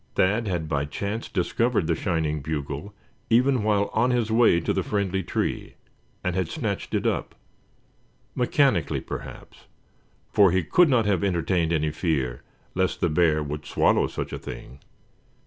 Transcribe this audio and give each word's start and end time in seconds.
Thad 0.15 0.47
had 0.47 0.67
by 0.67 0.85
chance 0.85 1.29
discovered 1.29 1.85
the 1.85 1.93
shining 1.93 2.41
bugle 2.41 2.95
even 3.29 3.61
while 3.61 3.91
on 3.93 4.09
his 4.09 4.31
way 4.31 4.59
to 4.59 4.73
the 4.73 4.81
friendly 4.81 5.21
tree, 5.21 5.75
and 6.23 6.35
had 6.35 6.47
snatched 6.49 6.95
it 6.95 7.05
up; 7.05 7.35
mechanically 8.33 8.99
perhaps, 8.99 9.67
for 10.31 10.49
he 10.49 10.63
could 10.63 10.89
not 10.89 11.05
have 11.05 11.23
entertained 11.23 11.71
any 11.71 11.91
fear 11.91 12.41
lest 12.73 12.99
the 12.99 13.09
bear 13.09 13.43
would 13.43 13.67
swallow 13.67 14.07
such 14.07 14.33
a 14.33 14.39
thing. 14.39 14.79